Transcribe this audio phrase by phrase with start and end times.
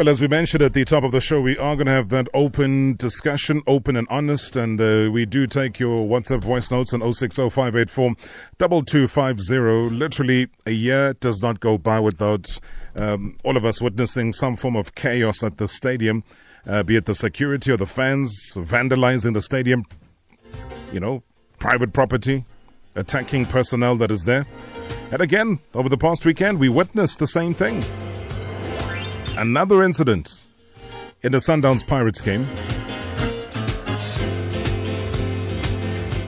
[0.00, 2.08] Well, as we mentioned at the top of the show, we are going to have
[2.08, 6.94] that open discussion, open and honest, and uh, we do take your WhatsApp voice notes
[6.94, 8.14] on 060584
[8.58, 9.94] 2250.
[9.94, 12.48] Literally, a year does not go by without
[12.96, 16.24] um, all of us witnessing some form of chaos at the stadium,
[16.66, 19.84] uh, be it the security or the fans vandalizing the stadium,
[20.94, 21.22] you know,
[21.58, 22.46] private property,
[22.94, 24.46] attacking personnel that is there.
[25.12, 27.84] And again, over the past weekend, we witnessed the same thing
[29.40, 30.44] another incident
[31.22, 32.46] in the Sundowns Pirates game.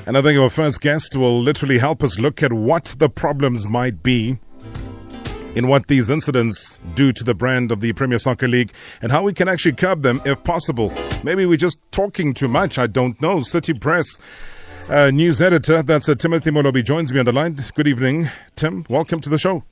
[0.06, 3.68] And I think our first guest will literally help us look at what the problems
[3.68, 4.38] might be
[5.54, 9.22] in what these incidents do to the brand of the Premier Soccer League and how
[9.22, 10.90] we can actually curb them if possible.
[11.22, 13.42] Maybe we're just talking too much, I don't know.
[13.42, 14.18] City Press
[14.88, 17.58] uh, news editor, that's uh, Timothy Molobi, joins me on the line.
[17.74, 18.86] Good evening, Tim.
[18.88, 19.64] Welcome to the show.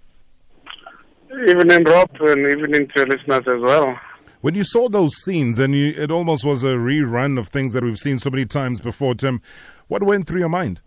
[1.48, 3.98] Evening, Rob, and evening to listeners as well.
[4.42, 7.82] When you saw those scenes, and you, it almost was a rerun of things that
[7.82, 9.40] we've seen so many times before, Tim,
[9.88, 10.80] what went through your mind?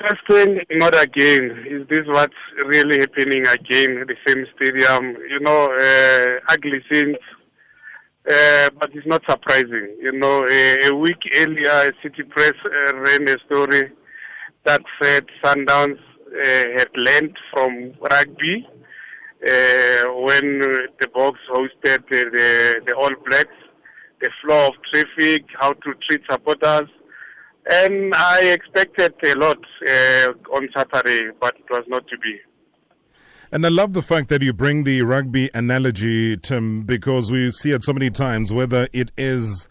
[0.00, 1.64] First thing, not again.
[1.68, 2.34] Is this what's
[2.66, 5.16] really happening again at the same stadium?
[5.28, 7.16] You know, uh, ugly scenes,
[8.30, 9.96] uh, but it's not surprising.
[10.00, 13.92] You know, a, a week earlier, City Press uh, ran a story
[14.64, 15.98] that said Sundowns
[16.76, 18.66] had learned from rugby
[19.46, 23.48] uh, when the Boks hosted the, the All Blacks,
[24.20, 26.88] the flow of traffic, how to treat supporters.
[27.70, 32.38] And I expected a lot uh, on Saturday, but it was not to be.
[33.52, 37.72] And I love the fact that you bring the rugby analogy, Tim, because we see
[37.72, 39.68] it so many times, whether it is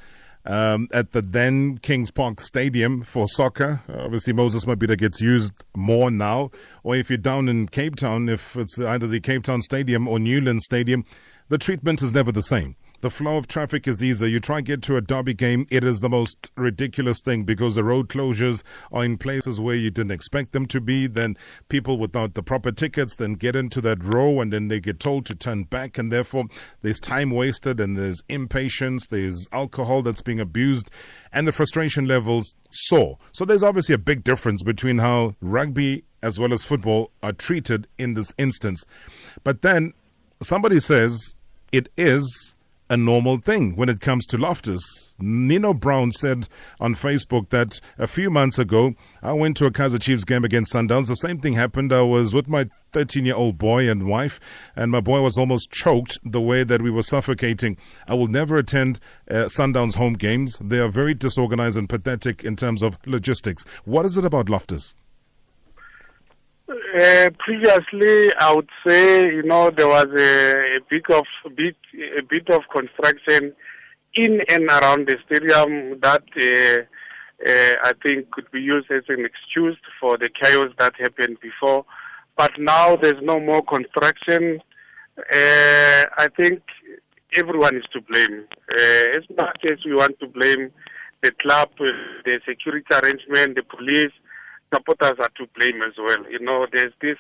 [0.50, 3.84] um, at the then Kings Park Stadium for soccer.
[3.88, 6.50] Obviously, Moses Mabhida gets used more now.
[6.84, 10.18] Or if you're down in Cape Town, if it's either the Cape Town Stadium or
[10.18, 11.06] Newland Stadium,
[11.50, 12.76] the treatment is never the same.
[13.02, 14.28] The flow of traffic is easier.
[14.28, 17.76] You try and get to a derby game, it is the most ridiculous thing because
[17.76, 21.08] the road closures are in places where you didn't expect them to be.
[21.08, 21.38] Then
[21.70, 25.26] people without the proper tickets then get into that row and then they get told
[25.28, 26.46] to turn back and therefore
[26.82, 30.92] there's time wasted and there's impatience, there's alcohol that's being abused
[31.32, 33.18] and the frustration levels soar.
[33.32, 37.88] So there's obviously a big difference between how rugby as well as football are treated
[37.98, 38.84] in this instance.
[39.46, 39.94] But then
[40.42, 41.36] somebody says
[41.72, 42.56] it is
[42.90, 45.14] a normal thing when it comes to Loftus.
[45.20, 50.02] Nino Brown said on Facebook that a few months ago, I went to a Kaizer
[50.02, 51.08] Chiefs game against Sundowns.
[51.08, 51.94] The same thing happened.
[51.94, 54.40] I was with my 13 year old boy and wife,
[54.76, 57.78] and my boy was almost choked the way that we were suffocating.
[58.08, 59.00] I will never attend
[59.30, 60.58] uh, Sundowns home games.
[60.60, 63.64] They are very disorganized and pathetic in terms of logistics.
[63.86, 64.96] What is it about Loftus?
[66.70, 71.26] Uh, previously, I would say, you know, there was a, a bit of
[71.56, 71.76] bit
[72.16, 73.56] a bit of construction
[74.14, 79.26] in and around the stadium that uh, uh, I think could be used as an
[79.26, 81.86] excuse for the chaos that happened before.
[82.38, 84.60] But now there's no more construction.
[85.18, 86.62] Uh, I think
[87.34, 88.46] everyone is to blame.
[88.72, 90.72] Uh, as much as we want to blame
[91.24, 94.14] the club, the security arrangement, the police
[94.74, 96.30] supporters are to blame as well.
[96.30, 97.18] You know, there's this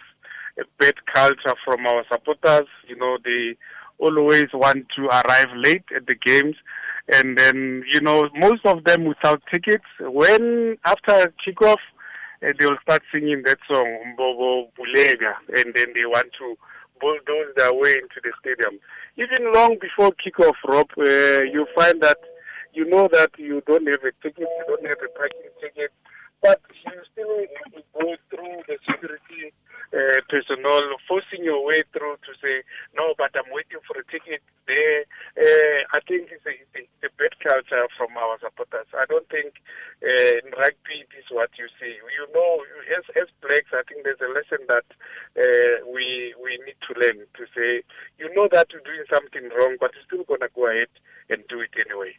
[0.79, 2.67] bad culture from our supporters.
[2.87, 3.55] You know, they
[3.97, 6.55] always want to arrive late at the games.
[7.11, 9.85] And then, you know, most of them without tickets.
[9.99, 11.77] When, after kickoff,
[12.45, 16.55] uh, they'll start singing that song, Mbobo Bulega, and then they want to
[17.01, 18.79] bulldoze their way into the stadium.
[19.17, 22.17] Even long before kickoff, Rob, uh, you find that
[22.73, 25.91] you know that you don't have a ticket, you don't have a parking ticket,
[26.41, 27.45] but you still
[27.93, 29.53] go through the security
[29.91, 32.61] uh, personnel, forcing your way through to say,
[32.95, 35.03] no, but I'm waiting for a ticket there.
[35.33, 38.87] Uh, I think it's a, it's a bad culture from our supporters.
[38.93, 39.57] I don't think
[40.05, 41.97] uh, in rugby this is what you see.
[41.97, 42.61] You know,
[42.93, 44.87] as, as blacks, I think there's a lesson that
[45.33, 47.81] uh, we we need to learn to say,
[48.21, 50.93] you know that you're doing something wrong, but you're still going to go ahead
[51.29, 52.13] and do it anyway.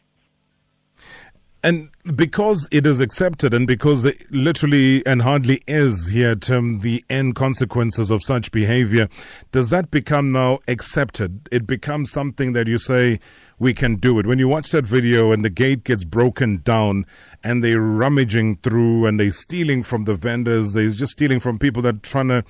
[1.63, 7.03] And because it is accepted and because it literally and hardly is here, Tim, the
[7.07, 9.07] end consequences of such behavior,
[9.51, 11.47] does that become now accepted?
[11.51, 13.19] It becomes something that you say,
[13.59, 14.25] we can do it.
[14.25, 17.05] When you watch that video and the gate gets broken down
[17.43, 21.83] and they're rummaging through and they're stealing from the vendors, they're just stealing from people
[21.83, 22.43] that are trying to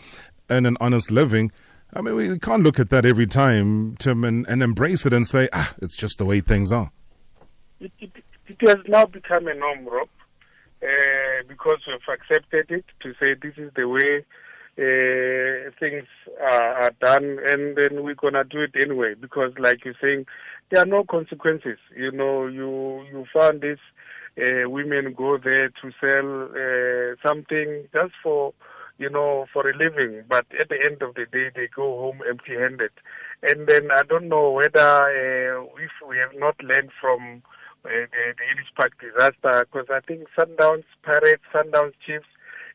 [0.50, 1.52] earn an honest living.
[1.94, 5.28] I mean, we can't look at that every time, Tim, and, and embrace it and
[5.28, 6.92] say, ah, it's just the way things are.
[7.82, 8.12] It, it,
[8.52, 10.10] it has now become a norm, Rob,
[10.84, 14.26] uh, because we've accepted it to say this is the way
[14.78, 16.08] uh, things
[16.42, 20.26] are, are done, and then we're gonna do it anyway because, like you're saying,
[20.70, 21.78] there are no consequences.
[21.96, 23.80] You know, you you found this
[24.38, 28.54] uh, women go there to sell uh, something just for
[28.98, 32.20] you know for a living, but at the end of the day they go home
[32.28, 32.92] empty-handed.
[33.44, 35.10] And then I don't know whether
[35.78, 37.42] if we have not learned from
[37.84, 42.28] the, the Ellis Park disaster, because I think Sundowns Pirates, Sundowns Chiefs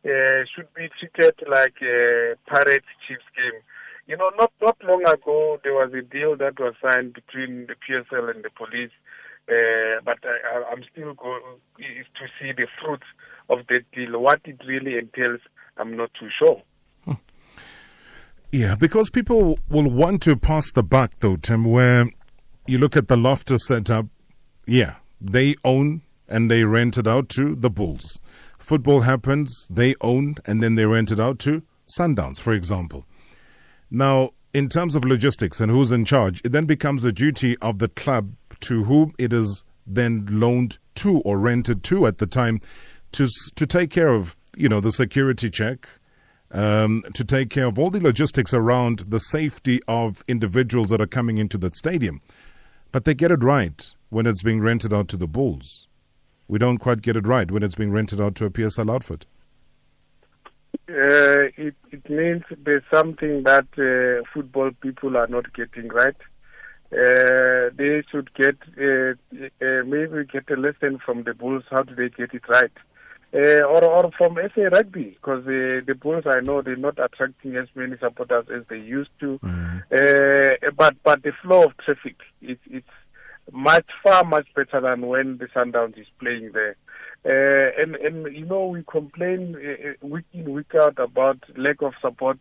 [0.05, 3.61] uh, should be treated like a Pirates Chiefs game.
[4.07, 7.75] You know, not not long ago there was a deal that was signed between the
[7.75, 8.93] PSL and the police,
[9.49, 11.43] uh, but I, am still going
[11.79, 13.07] to see the fruits
[13.49, 14.21] of that deal.
[14.21, 15.41] What it really entails,
[15.77, 16.63] I'm not too sure.
[18.53, 21.65] Yeah, because people will want to pass the buck, though, Tim.
[21.65, 22.07] Where
[22.67, 24.07] you look at the Loftus setup,
[24.67, 28.21] yeah, they own and they rent it out to the Bulls.
[28.59, 33.07] Football happens, they own and then they rent it out to Sundowns, for example.
[33.91, 37.79] Now, in terms of logistics and who's in charge, it then becomes the duty of
[37.79, 42.61] the club to whom it is then loaned to or rented to at the time
[43.13, 45.89] to to take care of you know the security check,
[46.51, 51.07] um, to take care of all the logistics around the safety of individuals that are
[51.07, 52.21] coming into that stadium.
[52.91, 53.81] But they get it right
[54.11, 55.87] when it's being rented out to the Bulls.
[56.49, 59.27] We don't quite get it right when it's being rented out to a PSL outfit.
[60.89, 66.15] Uh, it, it means there's something that uh, football people are not getting right.
[66.93, 69.15] Uh, they should get uh,
[69.61, 71.65] uh, maybe get a lesson from the Bulls.
[71.71, 72.71] How do they get it right?
[73.35, 77.67] Uh, or or from SA Rugby because the Bulls I know they're not attracting as
[77.75, 79.41] many supporters as they used to.
[79.43, 80.77] Mm.
[80.77, 82.87] but but the flow of traffic it's it's
[83.53, 86.77] much far much better than when the Sundowns is playing there.
[87.25, 91.93] Uh, and and you know we complain uh, week in week out about lack of
[92.01, 92.39] support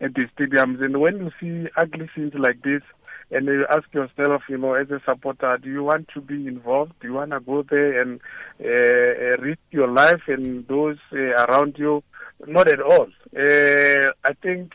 [0.00, 2.82] at the stadiums, and when you see ugly scenes like this,
[3.30, 6.92] and you ask yourself, you know, as a supporter, do you want to be involved?
[7.00, 8.20] Do you want to go there and
[8.60, 12.02] uh, risk your life and those uh, around you?
[12.46, 13.08] Not at all.
[13.36, 14.74] Uh, I think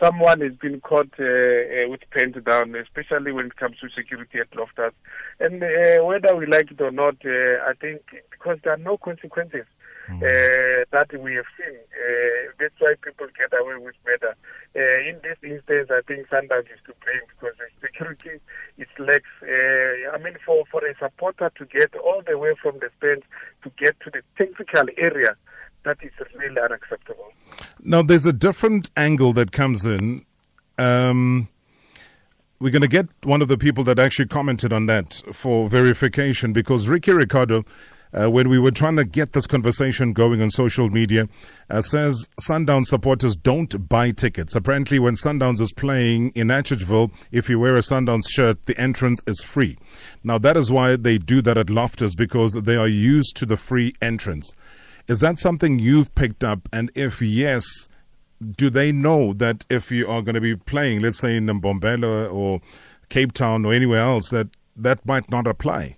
[0.00, 4.38] someone has been caught uh, uh, with pants down, especially when it comes to security
[4.38, 4.94] at Loftus.
[5.38, 8.00] And uh, whether we like it or not, uh, I think
[8.30, 9.66] because there are no consequences
[10.08, 10.20] mm.
[10.90, 14.34] that we have seen, uh, that's why people get away with murder.
[14.74, 18.40] in this instance, I think Sundowns is to blame because the security
[18.78, 19.24] is lax.
[19.42, 23.24] I mean, for, for a supporter to get all the way from the stands
[23.62, 25.36] to get to the technical area,
[25.84, 27.32] that is really unacceptable.
[27.82, 30.24] Now, there's a different angle that comes in.
[30.78, 31.48] Um,
[32.60, 36.52] we're going to get one of the people that actually commented on that for verification
[36.52, 37.64] because Ricky Ricardo,
[38.12, 41.26] uh, when we were trying to get this conversation going on social media,
[41.70, 44.54] uh, says Sundown supporters don't buy tickets.
[44.54, 49.22] Apparently, when Sundowns is playing in Atteridgeville, if you wear a Sundowns shirt, the entrance
[49.26, 49.78] is free.
[50.22, 53.56] Now, that is why they do that at Loftus because they are used to the
[53.56, 54.54] free entrance.
[55.10, 56.68] Is that something you've picked up?
[56.72, 57.88] And if yes,
[58.40, 62.32] do they know that if you are going to be playing, let's say in Mbombela
[62.32, 62.60] or
[63.08, 64.46] Cape Town or anywhere else, that
[64.76, 65.96] that might not apply?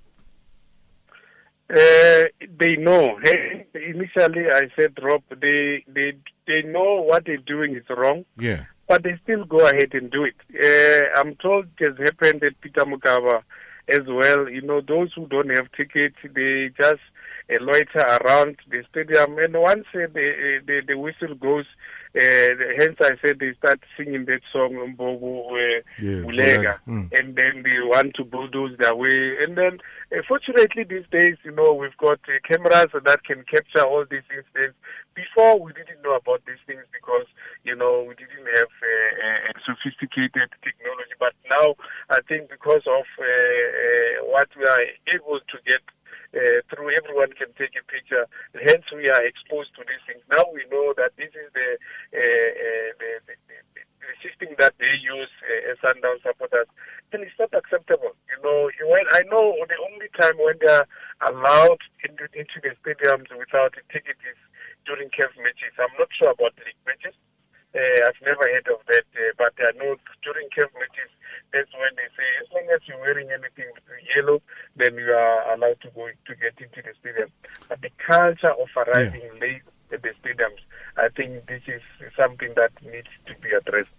[1.68, 2.24] Uh,
[2.58, 3.18] they know.
[3.22, 6.14] Hey, initially, I said, Rob, they they
[6.46, 8.24] they know what they're doing is wrong.
[8.38, 8.64] Yeah.
[8.88, 10.36] But they still go ahead and do it.
[10.56, 13.42] Uh, I'm told it has happened at Peter Mokaba
[13.88, 14.48] as well.
[14.48, 17.02] You know, those who don't have tickets, they just
[17.60, 19.38] loiter around the stadium.
[19.38, 21.66] And once uh, the, uh, the, the whistle goes,
[22.14, 24.76] uh, hence I said they start singing that song
[25.48, 25.80] uh,
[26.60, 27.08] yeah, mm.
[27.18, 29.36] and then they want to bulldoze their way.
[29.40, 29.78] And then,
[30.12, 34.28] uh, fortunately, these days, you know, we've got uh, cameras that can capture all these
[34.28, 34.76] incidents.
[35.16, 37.24] Before, we didn't know about these things because,
[37.64, 41.16] you know, we didn't have uh, uh, sophisticated technology.
[41.18, 41.76] But now,
[42.10, 43.08] I think because of
[44.28, 44.84] what we are
[45.16, 45.80] able to get
[46.32, 48.24] uh, through everyone can take a picture.
[48.56, 50.24] Hence, we are exposed to these things.
[50.32, 51.68] Now we know that this is the,
[52.16, 53.60] uh, uh, the, the, the,
[54.22, 56.70] system that they use uh, as Sundown supporters.
[57.10, 58.14] And it's not acceptable.
[58.30, 60.86] You know, when I know the only time when they are
[61.26, 64.38] allowed into, into the stadiums without a ticket is
[64.86, 65.74] during CAF matches.
[65.78, 67.14] I'm not sure about league matches.
[67.74, 71.10] Uh, I've never heard of that, uh, but I know during CAF matches
[71.52, 73.70] that's when they say as long as you're wearing anything
[74.16, 74.40] yellow,
[74.76, 77.30] then you are allowed to go to get into the stadium.
[77.68, 79.40] But the culture of arriving yeah.
[79.40, 79.62] late
[79.92, 80.60] at the stadiums,
[80.96, 81.82] I think this is
[82.16, 83.90] something that needs to be addressed.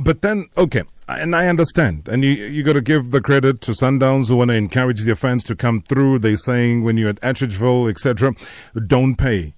[0.00, 3.72] But then, okay, and I understand, and you you got to give the credit to
[3.72, 6.20] Sundowns who want to encourage their fans to come through.
[6.20, 8.34] They're saying when you're at Atteridgeville, etc.,
[8.86, 9.52] don't pay.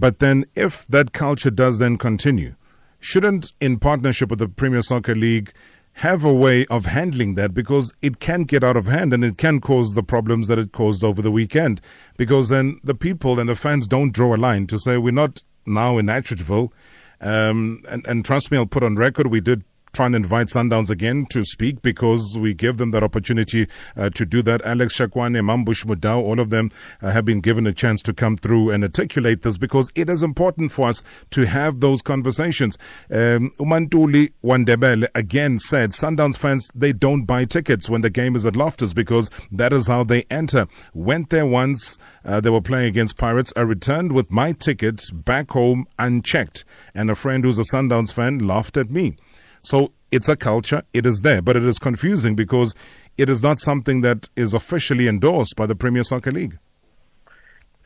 [0.00, 2.54] But then, if that culture does then continue,
[3.00, 5.52] shouldn't, in partnership with the Premier Soccer League,
[5.94, 9.36] have a way of handling that because it can get out of hand and it
[9.36, 11.82] can cause the problems that it caused over the weekend.
[12.16, 15.42] Because then the people and the fans don't draw a line to say we're not
[15.66, 16.72] now in Atteridgeville.
[17.20, 20.90] Um, and, and trust me, I'll put on record, we did try and invite Sundowns
[20.90, 23.66] again to speak because we give them that opportunity
[23.96, 24.62] uh, to do that.
[24.62, 26.70] Alex Shakwane, Mambush Mudau, all of them
[27.02, 30.22] uh, have been given a chance to come through and articulate this because it is
[30.22, 32.78] important for us to have those conversations.
[33.10, 38.46] Um, Umantuli Wandebele again said Sundowns fans, they don't buy tickets when the game is
[38.46, 40.66] at Loftus because that is how they enter.
[40.94, 43.52] Went there once, uh, they were playing against Pirates.
[43.56, 46.64] I returned with my ticket back home unchecked.
[46.94, 49.16] And a friend who's a Sundowns fan laughed at me.
[49.62, 52.74] So it's a culture, it is there, but it is confusing because
[53.16, 56.58] it is not something that is officially endorsed by the Premier Soccer League.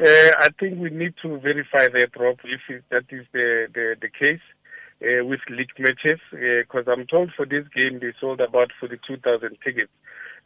[0.01, 4.09] Uh, I think we need to verify that, Rob, if that is the, the, the
[4.09, 4.41] case
[5.03, 9.57] uh, with league matches, because uh, I'm told for this game they sold about 42,000
[9.63, 9.91] tickets.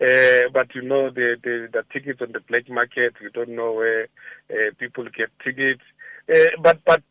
[0.01, 3.73] Uh, but you know, the, the, the tickets on the black market, you don't know
[3.73, 4.09] where
[4.51, 5.83] uh, people get tickets.
[6.33, 7.03] Uh, but but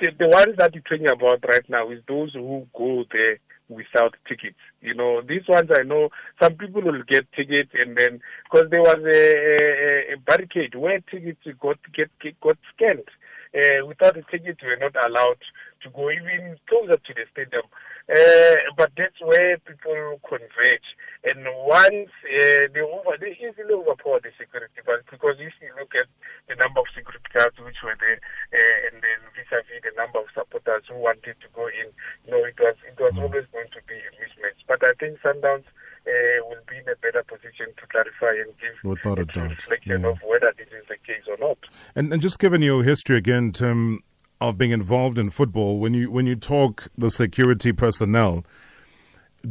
[0.00, 3.38] the, the ones that you're talking about right now is those who go there
[3.68, 4.58] without tickets.
[4.80, 8.80] You know, these ones I know some people will get tickets and then because there
[8.80, 13.08] was a, a, a, barricade where tickets got get, get got scanned.
[13.54, 15.38] Uh, without a ticket, we are not allowed
[15.82, 17.66] to go even closer to the stadium.
[18.08, 20.86] Uh, but that's where people converge.
[21.22, 25.92] And once uh, they over, they easily overpower the security, but because if you look
[25.92, 26.08] at
[26.48, 28.16] the number of security guards which were there,
[28.56, 31.92] uh, and then vis-a-vis the number of supporters who wanted to go in,
[32.24, 33.20] you know, it was it was mm.
[33.20, 34.64] always going to be a mismatch.
[34.64, 35.68] But I think Sundowns
[36.08, 40.00] uh, will be in a better position to clarify and give Without a, a reflection
[40.00, 40.08] yeah.
[40.08, 41.58] of whether this is the case or not.
[41.94, 44.00] And, and just given your history again, Tim,
[44.40, 48.44] of being involved in football, when you when you talk the security personnel,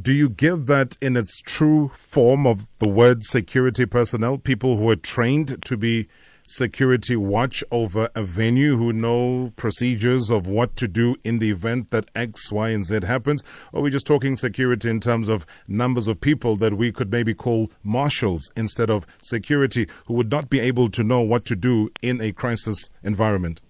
[0.02, 4.90] do you give that in its true form of the word security personnel, people who
[4.90, 6.08] are trained to be
[6.48, 11.92] security watch over a venue, who know procedures of what to do in the event
[11.92, 13.44] that X, Y, and Z happens?
[13.72, 17.12] Or are we just talking security in terms of numbers of people that we could
[17.12, 21.56] maybe call marshals instead of security who would not be able to know what to
[21.56, 23.62] do in a crisis environment?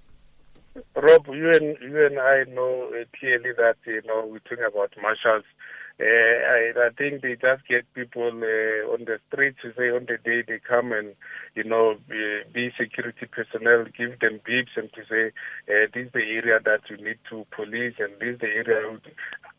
[0.95, 4.91] Rob, you and you and I know uh, clearly that you know we're talking about
[5.01, 5.43] marshals.
[6.01, 10.05] Uh, I, I think they just get people uh, on the street to say on
[10.05, 11.13] the day they come and
[11.55, 15.27] you know be, be security personnel, give them beeps and to say
[15.67, 18.97] uh, this is the area that you need to police and this is the area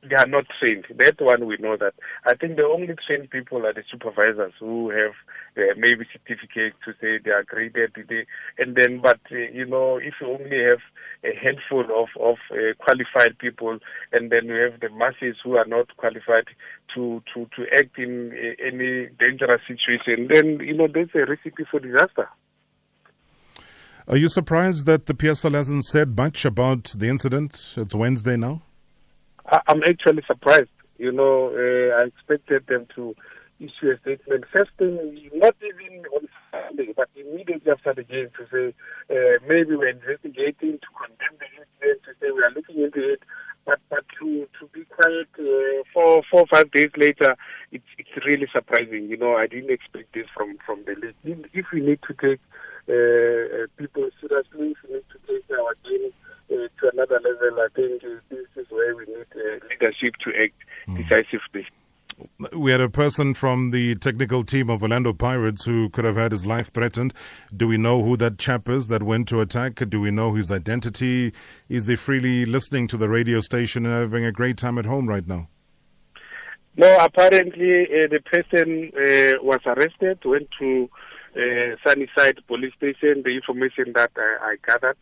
[0.02, 0.86] they are not trained.
[0.96, 1.94] That one we know that.
[2.24, 5.12] I think the only trained people are the supervisors who have
[5.56, 7.92] uh, maybe certificates to say they are graded.
[8.08, 8.26] They,
[8.58, 10.80] and then, but uh, you know, if you only have
[11.22, 13.78] a handful of of uh, qualified people,
[14.12, 16.46] and then you have the masses who are not qualified
[16.94, 21.64] to to to act in uh, any dangerous situation, then you know there's a recipe
[21.70, 22.28] for disaster.
[24.08, 27.74] Are you surprised that the PSL hasn't said much about the incident?
[27.76, 28.62] It's Wednesday now.
[29.50, 30.70] I'm actually surprised.
[30.98, 33.16] You know, uh, I expected them to
[33.58, 34.44] issue a statement.
[34.52, 38.74] First thing, not even on Sunday, but immediately after the game to say
[39.10, 43.22] uh, maybe we're investigating to condemn the incident, to say we are looking into it.
[43.66, 47.36] But but to to be quiet uh, four four five days later,
[47.72, 49.04] it's it's really surprising.
[49.08, 51.48] You know, I didn't expect this from from the league.
[51.52, 52.40] If we need to take
[52.88, 56.12] uh, uh people seriously, if we need to take our game
[56.50, 60.54] to another level, I think this is where we need uh, leadership to act
[60.88, 60.96] mm.
[60.96, 61.66] decisively.
[62.54, 66.32] We had a person from the technical team of Orlando Pirates who could have had
[66.32, 67.14] his life threatened.
[67.56, 69.76] Do we know who that chap is that went to attack?
[69.88, 71.32] Do we know his identity?
[71.70, 75.08] Is he freely listening to the radio station and having a great time at home
[75.08, 75.48] right now?
[76.76, 80.90] No, apparently uh, the person uh, was arrested, went to
[81.36, 83.22] uh, Sunnyside police station.
[83.24, 84.98] The information that I, I gathered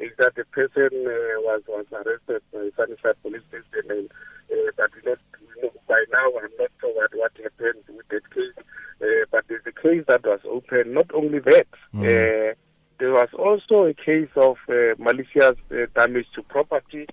[0.00, 4.10] is that the person uh, was was arrested by Sunnyside police station, and
[4.50, 5.18] uh, but not,
[5.56, 8.64] you know, by now I'm not sure what what happened with that case.
[9.02, 10.94] Uh, but there's a case that was open.
[10.94, 12.04] Not only that, mm.
[12.04, 12.54] uh,
[12.98, 17.06] there was also a case of uh, malicious uh, damage to property,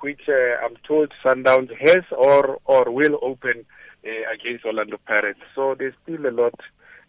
[0.00, 3.64] which uh, I'm told Sundowns has or or will open
[4.04, 5.40] uh, against Orlando Pirates.
[5.54, 6.54] So there's still a lot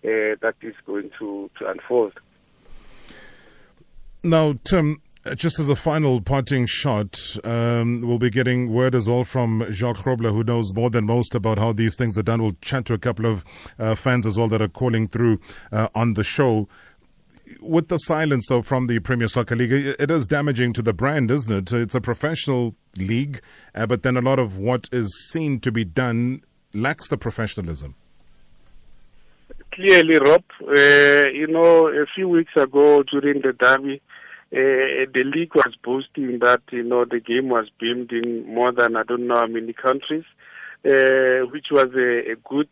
[0.03, 2.13] uh, that is going to to unfold.
[4.25, 5.01] Now, Tim,
[5.35, 9.97] just as a final parting shot, um, we'll be getting word as well from Jacques
[9.97, 12.41] Grobler, who knows more than most about how these things are done.
[12.41, 13.45] We'll chat to a couple of
[13.79, 15.39] uh, fans as well that are calling through
[15.71, 16.67] uh, on the show.
[17.61, 21.31] with the silence, though, from the Premier Soccer League, it is damaging to the brand,
[21.31, 21.73] isn't it?
[21.73, 23.41] It's a professional league,
[23.73, 27.95] uh, but then a lot of what is seen to be done lacks the professionalism.
[29.71, 34.01] Clearly, Rob, uh, you know, a few weeks ago during the derby,
[34.53, 38.95] uh, the league was boasting that, you know, the game was beamed in more than
[38.95, 40.25] I don't know how many countries
[40.85, 42.67] uh, which was a, a, good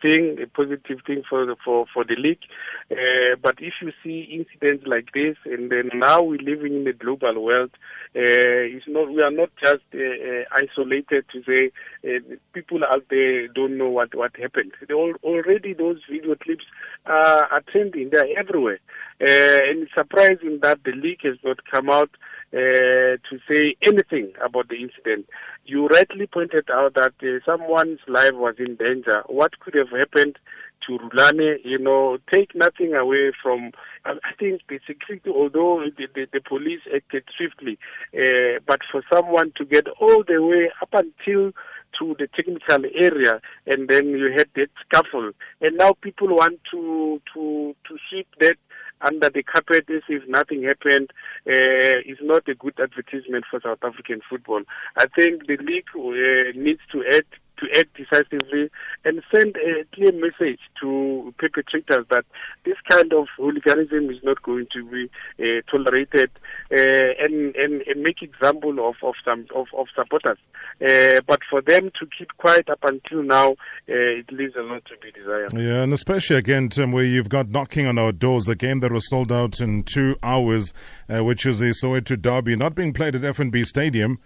[0.00, 2.42] thing, a positive thing for the, for for the league.
[2.90, 6.92] Uh, but if you see incidents like this, and then now we're living in a
[6.92, 7.70] global world,
[8.16, 11.70] uh, it's not we are not just uh, uh, isolated to say
[12.04, 12.18] uh,
[12.52, 14.72] people out there don't know what what happened.
[14.92, 16.64] All, already those video clips
[17.06, 18.80] are, are trending; they're everywhere,
[19.20, 22.10] and it's surprising that the league has not come out.
[22.52, 25.24] To say anything about the incident.
[25.64, 29.22] You rightly pointed out that uh, someone's life was in danger.
[29.26, 30.38] What could have happened
[30.86, 31.58] to Rulani?
[31.64, 33.70] You know, take nothing away from.
[34.04, 37.78] I think the security, although the, the, the police acted swiftly,
[38.12, 41.52] uh, but for someone to get all the way up until
[41.98, 47.20] to the technical area and then you had that scuffle and now people want to
[47.34, 48.56] to to sweep that
[49.02, 51.10] under the carpet as if nothing happened
[51.46, 54.62] uh, is not a good advertisement for South African football.
[54.96, 57.24] I think the league uh, needs to add
[57.62, 58.70] to act decisively
[59.04, 62.24] and send a clear message to perpetrators that
[62.64, 66.30] this kind of hooliganism is not going to be uh, tolerated
[66.70, 70.38] uh, and, and, and make example of, of some of, of supporters.
[70.80, 73.54] Uh, but for them to keep quiet up until now, uh,
[73.88, 75.52] it leaves a lot to be desired.
[75.54, 78.92] Yeah, and especially again, Tim, where you've got knocking on our doors, a game that
[78.92, 80.72] was sold out in two hours,
[81.08, 84.18] uh, which is a Soweto derby, not being played at FNB Stadium.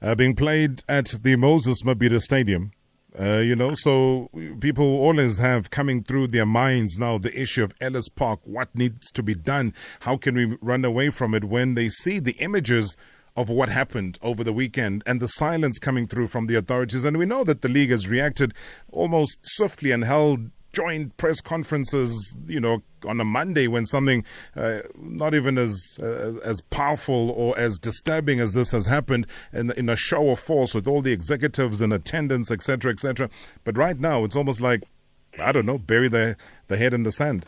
[0.00, 2.70] Uh, being played at the Moses Mabhida Stadium.
[3.20, 7.74] Uh, you know, so people always have coming through their minds now the issue of
[7.80, 8.38] Ellis Park.
[8.44, 9.74] What needs to be done?
[10.00, 12.96] How can we run away from it when they see the images
[13.36, 17.04] of what happened over the weekend and the silence coming through from the authorities?
[17.04, 18.54] And we know that the league has reacted
[18.92, 24.24] almost swiftly and held joint press conferences, you know, on a Monday when something
[24.56, 29.72] uh, not even as uh, as powerful or as disturbing as this has happened in,
[29.72, 33.28] in a show of force with all the executives in attendance, etc., etc.
[33.64, 34.84] But right now, it's almost like
[35.40, 36.36] I don't know, bury the
[36.68, 37.46] the head in the sand.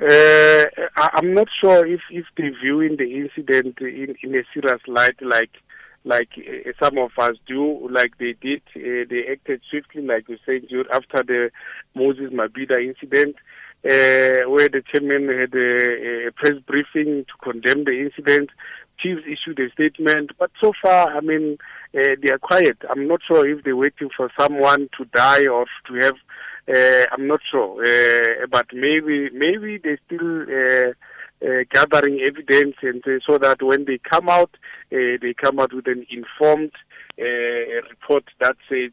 [0.00, 0.64] Uh,
[0.96, 5.50] I'm not sure if if they're viewing the incident in, in a serious light, like
[6.04, 8.62] like uh, some of us do, like they did.
[8.76, 10.62] Uh, they acted swiftly, like you said,
[10.92, 11.50] after the
[11.94, 13.36] Moses Mabhida incident,
[13.84, 18.50] uh, where the chairman had a, a, press briefing to condemn the incident.
[18.98, 21.58] Chiefs issued a statement, but so far, I mean,
[21.96, 22.78] uh, they are quiet.
[22.88, 26.14] I'm not sure if they're waiting for someone to die or to have.
[26.68, 30.92] Uh, I'm not sure, uh, but maybe maybe they still uh,
[31.70, 34.50] gathering evidence, and uh, so that when they come out,
[34.92, 36.72] uh, they come out with an informed
[37.90, 38.90] report that says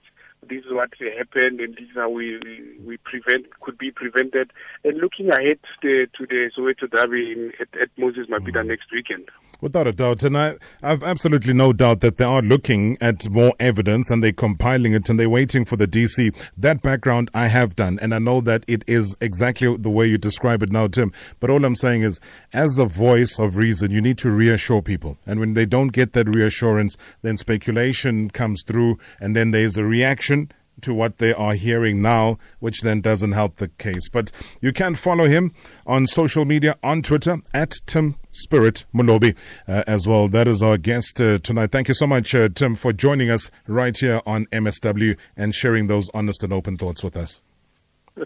[0.48, 2.40] this is what happened and this is how we
[2.86, 4.52] we prevent could be prevented.
[4.84, 8.68] And looking ahead to the, to the Soweto Derby in, at, at Moses Mabhida mm.
[8.68, 9.30] next weekend.
[9.62, 10.24] Without a doubt.
[10.24, 14.32] And I, I've absolutely no doubt that they are looking at more evidence and they're
[14.32, 16.34] compiling it and they're waiting for the DC.
[16.58, 18.00] That background I have done.
[18.02, 21.12] And I know that it is exactly the way you describe it now, Tim.
[21.40, 22.20] But all I'm saying is,
[22.54, 25.18] as the voice of reason, you need to reassure people.
[25.26, 29.84] And when they don't get that reassurance, then speculation comes through and then there's a
[29.84, 34.10] reaction to what they are hearing now, which then doesn't help the case.
[34.10, 35.54] But you can follow him
[35.86, 39.36] on social media on Twitter at Tim Spirit Molobi
[39.68, 40.28] uh, as well.
[40.28, 41.72] That is our guest uh, tonight.
[41.72, 45.88] Thank you so much, uh, Tim, for joining us right here on MSW and sharing
[45.88, 47.42] those honest and open thoughts with us.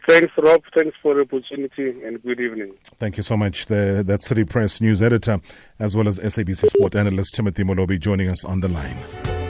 [0.07, 0.61] Thanks, Rob.
[0.75, 2.73] Thanks for the opportunity and good evening.
[2.97, 3.67] Thank you so much.
[3.67, 5.39] The, that's City Press news editor
[5.79, 9.42] as well as SABC Sport analyst Timothy Molobi joining us on the line.